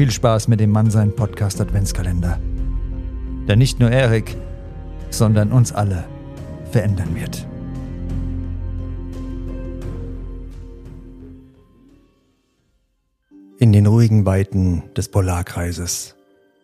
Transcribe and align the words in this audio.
Viel 0.00 0.10
Spaß 0.10 0.48
mit 0.48 0.60
dem 0.60 0.70
Mannsein 0.70 1.14
Podcast 1.14 1.60
Adventskalender. 1.60 2.40
Der 3.46 3.56
nicht 3.56 3.80
nur 3.80 3.90
Erik, 3.90 4.34
sondern 5.10 5.52
uns 5.52 5.72
alle 5.72 6.06
verändern 6.70 7.14
wird. 7.14 7.46
In 13.58 13.72
den 13.72 13.84
ruhigen 13.84 14.24
Weiten 14.24 14.84
des 14.96 15.10
Polarkreises, 15.10 16.16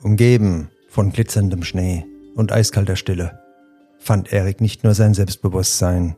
umgeben 0.00 0.68
von 0.88 1.10
glitzerndem 1.10 1.64
Schnee 1.64 2.06
und 2.36 2.52
eiskalter 2.52 2.94
Stille, 2.94 3.40
fand 3.98 4.32
Erik 4.32 4.60
nicht 4.60 4.84
nur 4.84 4.94
sein 4.94 5.12
Selbstbewusstsein, 5.12 6.14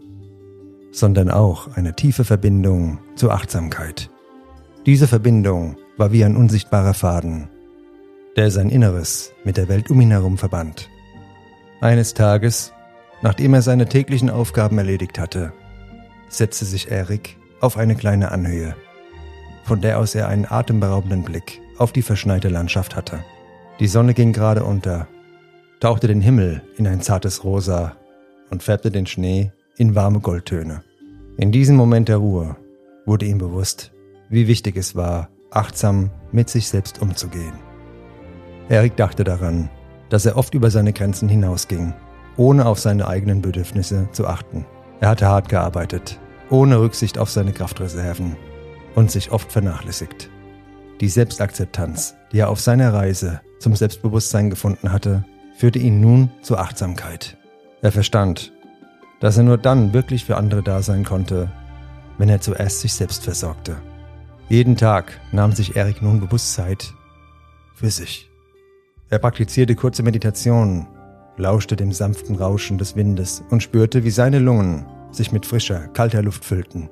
sondern 0.93 1.31
auch 1.31 1.77
eine 1.77 1.97
tiefe 1.97 2.25
Verbindung 2.25 2.99
zur 3.15 3.33
Achtsamkeit. 3.33 4.11
Diese 4.87 5.09
Verbindung 5.09 5.77
war 5.97 6.13
wie 6.13 6.25
ein 6.25 6.37
unsichtbarer 6.37 6.95
Faden, 6.95 7.49
der 8.37 8.53
sein 8.53 8.71
Inneres 8.71 9.33
mit 9.43 9.57
der 9.57 9.69
Welt 9.69 9.91
um 9.91 10.01
ihn 10.01 10.13
herum 10.13 10.39
verband. 10.39 10.89
Eines 11.81 12.15
Tages, 12.15 12.73
nachdem 13.21 13.53
er 13.55 13.63
seine 13.63 13.87
täglichen 13.87 14.31
Aufgaben 14.31 14.79
erledigt 14.79 15.19
hatte, 15.19 15.53
setzte 16.29 16.67
sich 16.67 16.89
Erik 16.89 17.37
auf 17.61 17.77
eine 17.77 17.97
kleine 17.97 18.31
Anhöhe, 18.31 18.77
von 19.65 19.81
der 19.81 19.99
aus 19.99 20.15
er 20.15 20.29
einen 20.29 20.47
atemberaubenden 20.49 21.25
Blick 21.25 21.61
auf 21.79 21.91
die 21.91 22.03
verschneite 22.03 22.49
Landschaft 22.49 22.95
hatte. 22.95 23.25
Die 23.81 23.89
Sonne 23.89 24.15
ging 24.15 24.33
gerade 24.33 24.63
unter, 24.63 25.09
tauchte 25.81 26.07
den 26.07 26.21
Himmel 26.21 26.63
in 26.77 26.87
ein 26.87 27.01
zartes 27.01 27.43
Rosa 27.43 27.97
und 28.51 28.63
färbte 28.63 28.93
den 28.93 29.07
Schnee 29.07 29.51
in 29.77 29.97
warme 29.97 30.21
Goldtöne. 30.21 30.85
In 31.39 31.51
diesem 31.51 31.75
Moment 31.75 32.09
der 32.09 32.19
Ruhe 32.19 32.57
wurde 33.05 33.27
ihm 33.27 33.39
bewusst, 33.39 33.91
wie 34.29 34.49
wichtig 34.49 34.77
es 34.77 34.95
war, 34.95 35.29
achtsam 35.51 36.11
mit 36.33 36.51
sich 36.51 36.69
selbst 36.69 37.01
umzugehen. 37.01 37.55
Erik 38.69 38.97
dachte 38.97 39.25
daran, 39.25 39.71
dass 40.09 40.27
er 40.27 40.37
oft 40.37 40.55
über 40.55 40.71
seine 40.71 40.93
Grenzen 40.93 41.29
hinausging, 41.29 41.95
ohne 42.37 42.67
auf 42.67 42.79
seine 42.79 43.09
eigenen 43.09 43.43
Bedürfnisse 43.43 44.09
zu 44.13 44.27
achten. 44.27 44.67
Er 45.01 45.11
hatte 45.11 45.27
hart 45.27 45.49
gearbeitet, 45.49 46.19
ohne 46.51 46.81
Rücksicht 46.81 47.19
auf 47.19 47.31
seine 47.31 47.53
Kraftreserven 47.53 48.37
und 48.95 49.11
sich 49.11 49.31
oft 49.31 49.53
vernachlässigt. 49.53 50.31
Die 51.01 51.09
Selbstakzeptanz, 51.09 52.17
die 52.33 52.39
er 52.39 52.49
auf 52.49 52.61
seiner 52.61 52.93
Reise 52.93 53.41
zum 53.59 53.77
Selbstbewusstsein 53.77 54.51
gefunden 54.51 54.93
hatte, 54.93 55.25
führte 55.57 55.79
ihn 55.79 56.01
nun 56.01 56.31
zur 56.43 56.59
Achtsamkeit. 56.61 57.37
Er 57.83 57.93
verstand, 57.93 58.53
dass 59.21 59.37
er 59.37 59.43
nur 59.43 59.59
dann 59.59 59.93
wirklich 59.93 60.25
für 60.25 60.37
andere 60.37 60.63
da 60.63 60.83
sein 60.83 61.05
konnte, 61.05 61.51
wenn 62.19 62.29
er 62.29 62.41
zuerst 62.41 62.81
sich 62.81 62.95
selbst 62.95 63.25
versorgte. 63.25 63.77
Jeden 64.49 64.77
Tag 64.77 65.21
nahm 65.33 65.51
sich 65.53 65.75
Erik 65.75 66.03
nun 66.03 66.21
Bewusstsein 66.21 66.77
für 67.75 67.91
sich. 67.91 68.31
Er 69.11 69.19
praktizierte 69.19 69.75
kurze 69.75 70.05
Meditationen, 70.05 70.87
lauschte 71.37 71.75
dem 71.75 71.91
sanften 71.91 72.37
Rauschen 72.37 72.79
des 72.79 72.95
Windes 72.95 73.43
und 73.51 73.63
spürte, 73.63 74.05
wie 74.05 74.11
seine 74.11 74.39
Lungen 74.39 74.87
sich 75.11 75.33
mit 75.33 75.47
frischer, 75.47 75.89
kalter 75.89 76.23
Luft 76.23 76.45
füllten. 76.45 76.89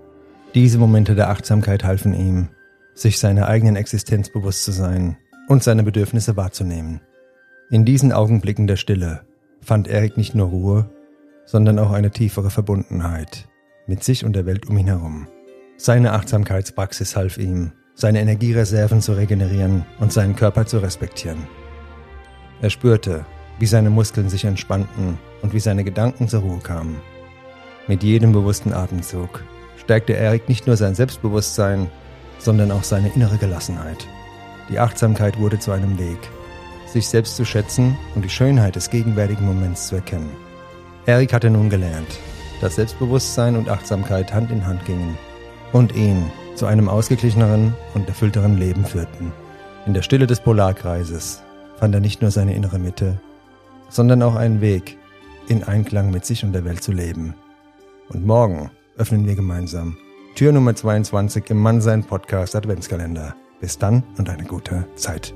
Diese 0.54 0.78
Momente 0.78 1.14
der 1.14 1.30
Achtsamkeit 1.30 1.84
halfen 1.84 2.12
ihm, 2.12 2.48
sich 2.94 3.18
seiner 3.18 3.46
eigenen 3.46 3.76
Existenz 3.76 4.30
bewusst 4.30 4.64
zu 4.64 4.72
sein 4.72 5.16
und 5.48 5.62
seine 5.62 5.84
Bedürfnisse 5.84 6.36
wahrzunehmen. 6.36 7.00
In 7.70 7.84
diesen 7.84 8.12
Augenblicken 8.12 8.66
der 8.66 8.76
Stille 8.76 9.22
fand 9.60 9.86
Erik 9.86 10.16
nicht 10.16 10.34
nur 10.34 10.48
Ruhe, 10.48 10.90
sondern 11.46 11.78
auch 11.78 11.92
eine 11.92 12.10
tiefere 12.10 12.50
Verbundenheit 12.50 13.48
mit 13.86 14.02
sich 14.02 14.24
und 14.24 14.34
der 14.34 14.46
Welt 14.46 14.66
um 14.68 14.76
ihn 14.76 14.86
herum. 14.86 15.28
Seine 15.76 16.12
Achtsamkeitspraxis 16.12 17.16
half 17.16 17.36
ihm, 17.36 17.72
seine 17.96 18.20
Energiereserven 18.20 19.00
zu 19.00 19.12
regenerieren 19.12 19.84
und 19.98 20.12
seinen 20.12 20.36
Körper 20.36 20.66
zu 20.66 20.78
respektieren. 20.78 21.48
Er 22.62 22.70
spürte, 22.70 23.26
wie 23.58 23.66
seine 23.66 23.90
Muskeln 23.90 24.28
sich 24.28 24.44
entspannten 24.44 25.18
und 25.42 25.52
wie 25.52 25.60
seine 25.60 25.82
Gedanken 25.82 26.28
zur 26.28 26.40
Ruhe 26.42 26.60
kamen. 26.60 27.00
Mit 27.88 28.04
jedem 28.04 28.32
bewussten 28.32 28.72
Atemzug 28.72 29.42
stärkte 29.76 30.12
Erik 30.12 30.48
nicht 30.48 30.66
nur 30.68 30.76
sein 30.76 30.94
Selbstbewusstsein, 30.94 31.90
sondern 32.38 32.70
auch 32.70 32.84
seine 32.84 33.12
innere 33.12 33.36
Gelassenheit. 33.36 34.06
Die 34.70 34.78
Achtsamkeit 34.78 35.40
wurde 35.40 35.58
zu 35.58 35.72
einem 35.72 35.98
Weg, 35.98 36.18
sich 36.86 37.08
selbst 37.08 37.34
zu 37.34 37.44
schätzen 37.44 37.96
und 38.14 38.24
die 38.24 38.30
Schönheit 38.30 38.76
des 38.76 38.90
gegenwärtigen 38.90 39.44
Moments 39.44 39.88
zu 39.88 39.96
erkennen. 39.96 40.30
Erik 41.04 41.32
hatte 41.32 41.50
nun 41.50 41.68
gelernt, 41.68 42.18
dass 42.60 42.76
Selbstbewusstsein 42.76 43.56
und 43.56 43.68
Achtsamkeit 43.68 44.32
Hand 44.32 44.52
in 44.52 44.64
Hand 44.66 44.84
gingen 44.86 45.18
und 45.74 45.94
ihn 45.96 46.30
zu 46.54 46.66
einem 46.66 46.88
ausgeglicheneren 46.88 47.74
und 47.94 48.08
erfüllteren 48.08 48.56
Leben 48.56 48.86
führten. 48.86 49.32
In 49.86 49.92
der 49.92 50.02
Stille 50.02 50.28
des 50.28 50.38
Polarkreises 50.40 51.42
fand 51.76 51.92
er 51.94 52.00
nicht 52.00 52.22
nur 52.22 52.30
seine 52.30 52.54
innere 52.54 52.78
Mitte, 52.78 53.20
sondern 53.88 54.22
auch 54.22 54.36
einen 54.36 54.60
Weg, 54.60 54.96
in 55.48 55.64
Einklang 55.64 56.10
mit 56.10 56.24
sich 56.24 56.44
und 56.44 56.52
der 56.52 56.64
Welt 56.64 56.82
zu 56.82 56.92
leben. 56.92 57.34
Und 58.08 58.24
morgen 58.24 58.70
öffnen 58.96 59.26
wir 59.26 59.34
gemeinsam 59.34 59.98
Tür 60.36 60.52
Nummer 60.52 60.74
22 60.74 61.50
im 61.50 61.58
Mannsein 61.58 62.04
Podcast 62.04 62.54
Adventskalender. 62.54 63.34
Bis 63.60 63.76
dann 63.76 64.04
und 64.16 64.30
eine 64.30 64.44
gute 64.44 64.86
Zeit. 64.94 65.34